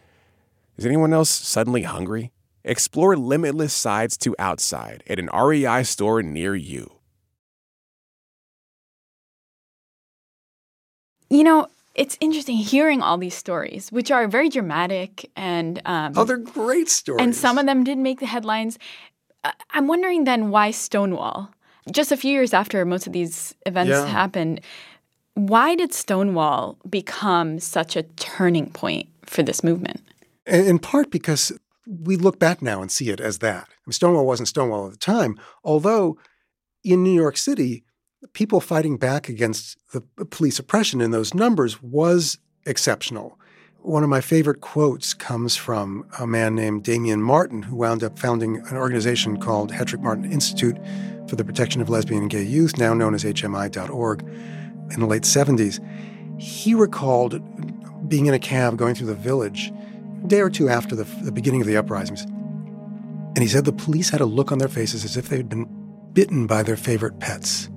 [0.78, 2.32] Is anyone else suddenly hungry?
[2.64, 7.01] Explore limitless sides to outside at an REI store near you.
[11.32, 15.82] You know, it's interesting hearing all these stories, which are very dramatic and.
[15.86, 17.24] Um, oh, they're great stories.
[17.24, 18.78] And some of them did make the headlines.
[19.72, 21.50] I'm wondering then why Stonewall?
[21.90, 24.08] Just a few years after most of these events Yeah.
[24.08, 24.60] happened,
[25.34, 30.02] why did Stonewall become such a turning point for this movement?
[30.46, 31.54] In in part because
[31.88, 33.64] we look back now and see it as that.
[33.70, 36.18] I mean, Stonewall wasn't Stonewall at the time, although
[36.84, 37.84] in New York City,
[38.34, 43.38] people fighting back against the police oppression in those numbers was exceptional.
[43.80, 48.19] One of my favorite quotes comes from a man named Damien Martin, who wound up
[48.19, 50.78] founding an organization called Hetrick Martin Institute
[51.28, 55.24] for the Protection of Lesbian and Gay Youth, now known as HMI.org, in the late
[55.24, 55.80] 70s.
[56.39, 57.41] He recalled
[58.07, 59.72] being in a cab going through the village
[60.24, 62.24] a day or two after the, the beginning of the uprisings.
[62.24, 65.49] And he said the police had a look on their faces as if they had
[65.49, 65.67] been
[66.13, 67.69] bitten by their favorite pets.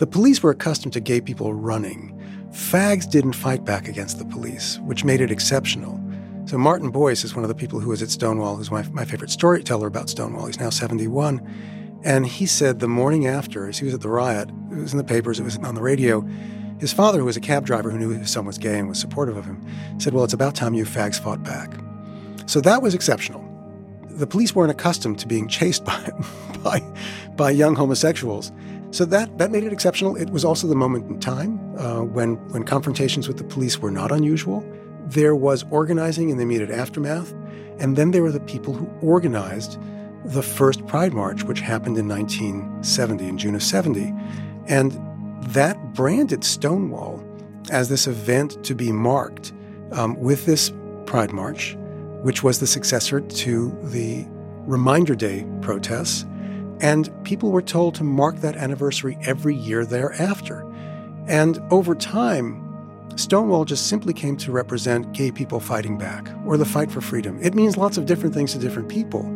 [0.00, 2.18] The police were accustomed to gay people running.
[2.52, 6.00] Fags didn't fight back against the police, which made it exceptional.
[6.46, 9.04] So Martin Boyce is one of the people who was at Stonewall, who's my, my
[9.04, 10.46] favorite storyteller about Stonewall.
[10.46, 11.46] He's now 71.
[12.02, 14.96] And he said the morning after, as he was at the riot, it was in
[14.96, 16.26] the papers, it was on the radio,
[16.78, 18.98] his father, who was a cab driver who knew his son was gay and was
[18.98, 19.62] supportive of him,
[19.98, 21.74] said, Well, it's about time you fags fought back.
[22.46, 23.46] So that was exceptional.
[24.08, 26.10] The police weren't accustomed to being chased by,
[26.64, 26.82] by,
[27.36, 28.50] by young homosexuals.
[28.90, 30.16] So that, that made it exceptional.
[30.16, 33.90] It was also the moment in time uh, when, when confrontations with the police were
[33.90, 34.68] not unusual.
[35.06, 37.32] There was organizing in the immediate aftermath.
[37.78, 39.78] And then there were the people who organized
[40.24, 44.12] the first Pride March, which happened in 1970, in June of 70.
[44.66, 44.92] And
[45.54, 47.24] that branded Stonewall
[47.70, 49.52] as this event to be marked
[49.92, 50.72] um, with this
[51.06, 51.76] Pride March,
[52.22, 54.26] which was the successor to the
[54.66, 56.26] Reminder Day protests.
[56.80, 60.66] And people were told to mark that anniversary every year thereafter.
[61.26, 62.66] And over time,
[63.16, 67.38] Stonewall just simply came to represent gay people fighting back or the fight for freedom.
[67.42, 69.26] It means lots of different things to different people.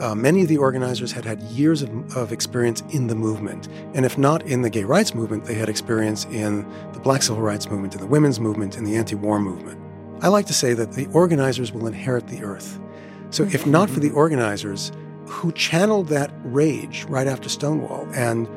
[0.00, 3.68] Uh, many of the organizers had had years of, of experience in the movement.
[3.94, 7.42] And if not in the gay rights movement, they had experience in the black civil
[7.42, 9.80] rights movement, in the women's movement, in the anti war movement.
[10.20, 12.78] I like to say that the organizers will inherit the earth.
[13.30, 14.90] So if not for the organizers
[15.28, 18.48] who channeled that rage right after Stonewall and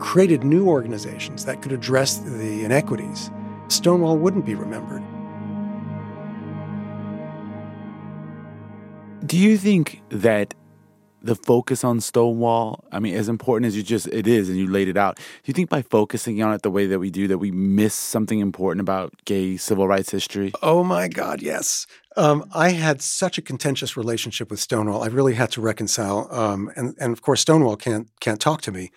[0.00, 3.30] created new organizations that could address the inequities,
[3.68, 5.02] Stonewall wouldn't be remembered.
[9.26, 10.54] Do you think that
[11.22, 14.66] the focus on Stonewall, I mean, as important as you just it is, and you
[14.66, 17.28] laid it out, do you think by focusing on it the way that we do,
[17.28, 20.52] that we miss something important about gay civil rights history?
[20.62, 21.86] Oh my God, yes.
[22.16, 25.02] Um, I had such a contentious relationship with Stonewall.
[25.02, 28.72] I really had to reconcile, um, and and of course Stonewall can't can't talk to
[28.72, 28.90] me.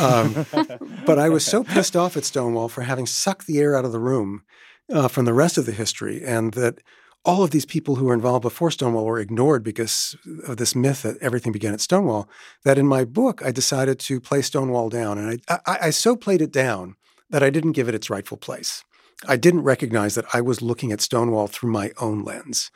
[0.00, 0.46] Um,
[1.06, 3.92] but I was so pissed off at Stonewall for having sucked the air out of
[3.92, 4.42] the room
[4.92, 6.80] uh, from the rest of the history, and that
[7.26, 10.16] all of these people who were involved before Stonewall were ignored because
[10.46, 12.28] of this myth that everything began at Stonewall.
[12.62, 16.14] That in my book, I decided to play Stonewall down, and I, I, I so
[16.14, 16.94] played it down
[17.28, 18.84] that I didn't give it its rightful place.
[19.26, 22.70] I didn't recognize that I was looking at Stonewall through my own lens.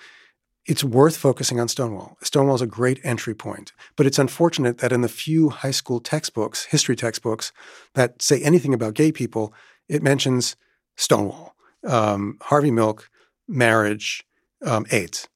[0.66, 2.16] It's worth focusing on Stonewall.
[2.22, 6.00] Stonewall is a great entry point, but it's unfortunate that in the few high school
[6.00, 7.52] textbooks, history textbooks,
[7.94, 9.54] that say anything about gay people,
[9.88, 10.56] it mentions
[10.96, 11.54] Stonewall,
[11.86, 13.08] um, Harvey Milk,
[13.48, 14.24] marriage,
[14.64, 15.28] um, AIDS,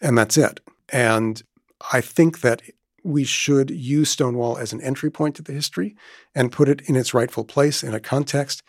[0.00, 0.60] and that's it.
[0.90, 1.42] And
[1.92, 2.62] I think that
[3.02, 5.96] we should use Stonewall as an entry point to the history
[6.34, 8.62] and put it in its rightful place in a context.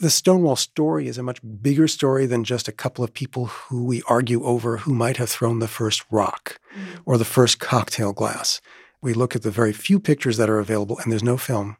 [0.00, 3.84] The Stonewall story is a much bigger story than just a couple of people who
[3.84, 6.60] we argue over who might have thrown the first rock
[7.06, 8.60] or the first cocktail glass.
[9.00, 11.76] We look at the very few pictures that are available, and there's no film,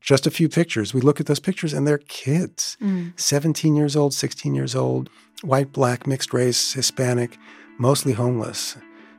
[0.00, 0.94] just a few pictures.
[0.94, 3.12] We look at those pictures, and they're kids Mm.
[3.16, 5.10] 17 years old, 16 years old,
[5.42, 7.36] white, black, mixed race, Hispanic,
[7.78, 8.76] mostly homeless.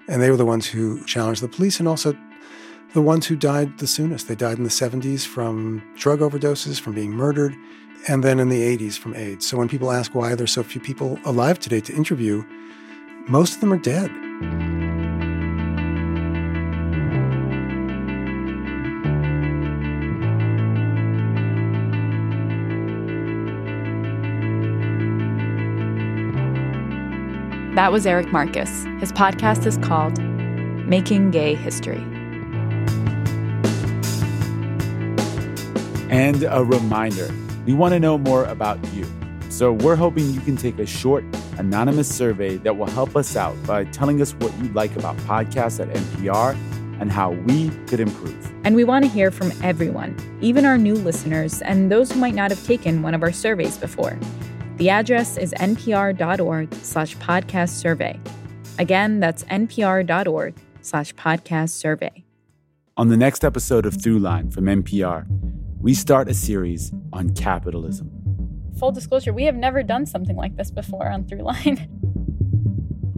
[0.08, 2.16] And they were the ones who challenged the police and also
[2.94, 4.28] the ones who died the soonest.
[4.28, 7.54] They died in the 70s from drug overdoses, from being murdered,
[8.08, 9.48] and then in the 80s from AIDS.
[9.48, 12.44] So when people ask why there's so few people alive today to interview,
[13.28, 14.10] most of them are dead.
[27.80, 28.84] That was Eric Marcus.
[29.00, 30.22] His podcast is called
[30.86, 32.04] Making Gay History.
[36.10, 37.34] And a reminder
[37.66, 39.08] we want to know more about you.
[39.48, 41.24] So we're hoping you can take a short,
[41.58, 45.80] anonymous survey that will help us out by telling us what you like about podcasts
[45.80, 46.58] at NPR
[47.00, 48.54] and how we could improve.
[48.66, 52.36] And we want to hear from everyone, even our new listeners and those who might
[52.36, 54.20] not have taken one of our surveys before.
[54.80, 58.18] The address is npr.org slash podcast survey.
[58.78, 62.24] Again, that's npr.org slash podcast survey.
[62.96, 65.26] On the next episode of Throughline from NPR,
[65.82, 68.10] we start a series on capitalism.
[68.80, 71.90] Full disclosure, we have never done something like this before on Throughline.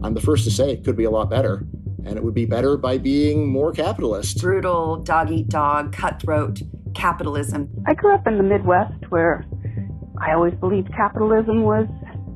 [0.02, 1.64] I'm the first to say it could be a lot better,
[2.04, 4.40] and it would be better by being more capitalist.
[4.40, 6.60] Brutal, dog eat dog, cutthroat
[6.96, 7.70] capitalism.
[7.86, 9.46] I grew up in the Midwest where
[10.22, 11.88] I always believed capitalism was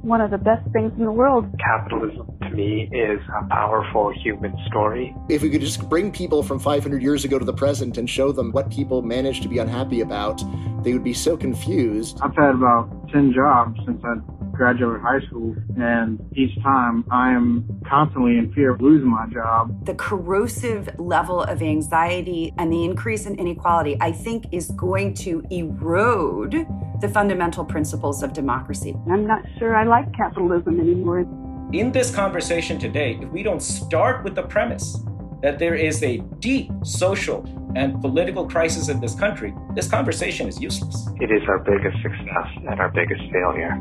[0.03, 1.47] one of the best things in the world.
[1.59, 5.15] Capitalism to me is a powerful human story.
[5.29, 8.33] If we could just bring people from 500 years ago to the present and show
[8.33, 10.43] them what people managed to be unhappy about,
[10.83, 12.19] they would be so confused.
[12.23, 14.15] I've had about 10 jobs since I
[14.57, 19.85] graduated high school, and each time I am constantly in fear of losing my job.
[19.87, 25.45] The corrosive level of anxiety and the increase in inequality, I think, is going to
[25.51, 26.67] erode
[27.01, 28.97] the fundamental principles of democracy.
[29.11, 31.27] I'm not sure I like capitalism anymore.
[31.73, 34.99] In this conversation today, if we don't start with the premise
[35.43, 37.45] that there is a deep social
[37.75, 41.09] and political crisis in this country, this conversation is useless.
[41.21, 43.77] It is our biggest success and our biggest failure.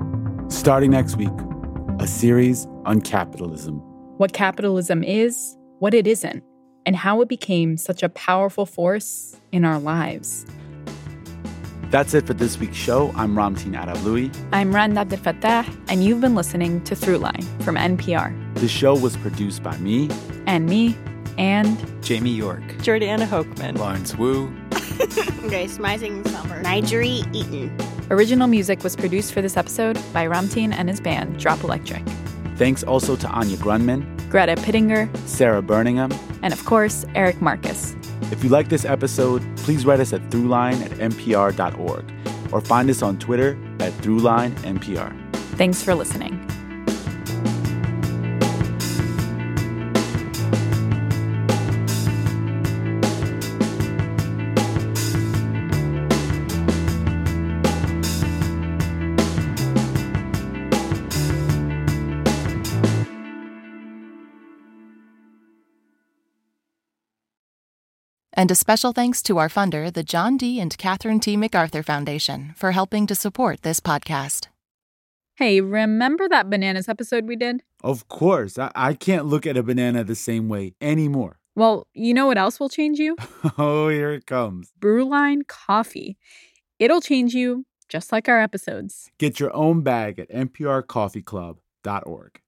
[0.50, 1.30] Starting next week,
[2.00, 3.76] a series on capitalism.
[4.18, 6.44] What capitalism is, what it isn't,
[6.86, 10.46] and how it became such a powerful force in our lives.
[11.90, 13.12] That's it for this week's show.
[13.16, 14.36] I'm Ramtin Arablouei.
[14.54, 18.56] I'm Rund Abdelfatah, and you've been listening to Throughline from NPR.
[18.56, 20.10] The show was produced by me.
[20.46, 20.96] And me.
[21.38, 22.64] And Jamie York.
[22.78, 23.78] Jordana Hochman.
[23.78, 24.54] Lawrence Wu.
[25.50, 26.64] Grace Rising Summer.
[26.64, 27.76] N'Jeri Eaton.
[28.12, 32.04] Original music was produced for this episode by Ramtin and his band, Drop Electric.
[32.56, 36.12] Thanks also to Anya Grundmann, Greta Pittenger, Sarah Birmingham,
[36.44, 37.96] and of course, Eric Marcus.
[38.32, 42.06] If you like this episode, please write us at throughline at npr.org
[42.54, 45.36] or find us on Twitter at throughlinenpr.
[45.58, 46.40] Thanks for listening.
[68.38, 70.60] And a special thanks to our funder, the John D.
[70.60, 71.38] and Catherine T.
[71.38, 74.48] MacArthur Foundation, for helping to support this podcast.
[75.36, 77.64] Hey, remember that bananas episode we did?
[77.82, 78.60] Of course.
[78.60, 81.40] I, I can't look at a banana the same way anymore.
[81.56, 83.16] Well, you know what else will change you?
[83.58, 86.18] oh, here it comes Brewline Coffee.
[86.78, 89.12] It'll change you just like our episodes.
[89.18, 92.42] Get your own bag at nprcoffeeclub.org.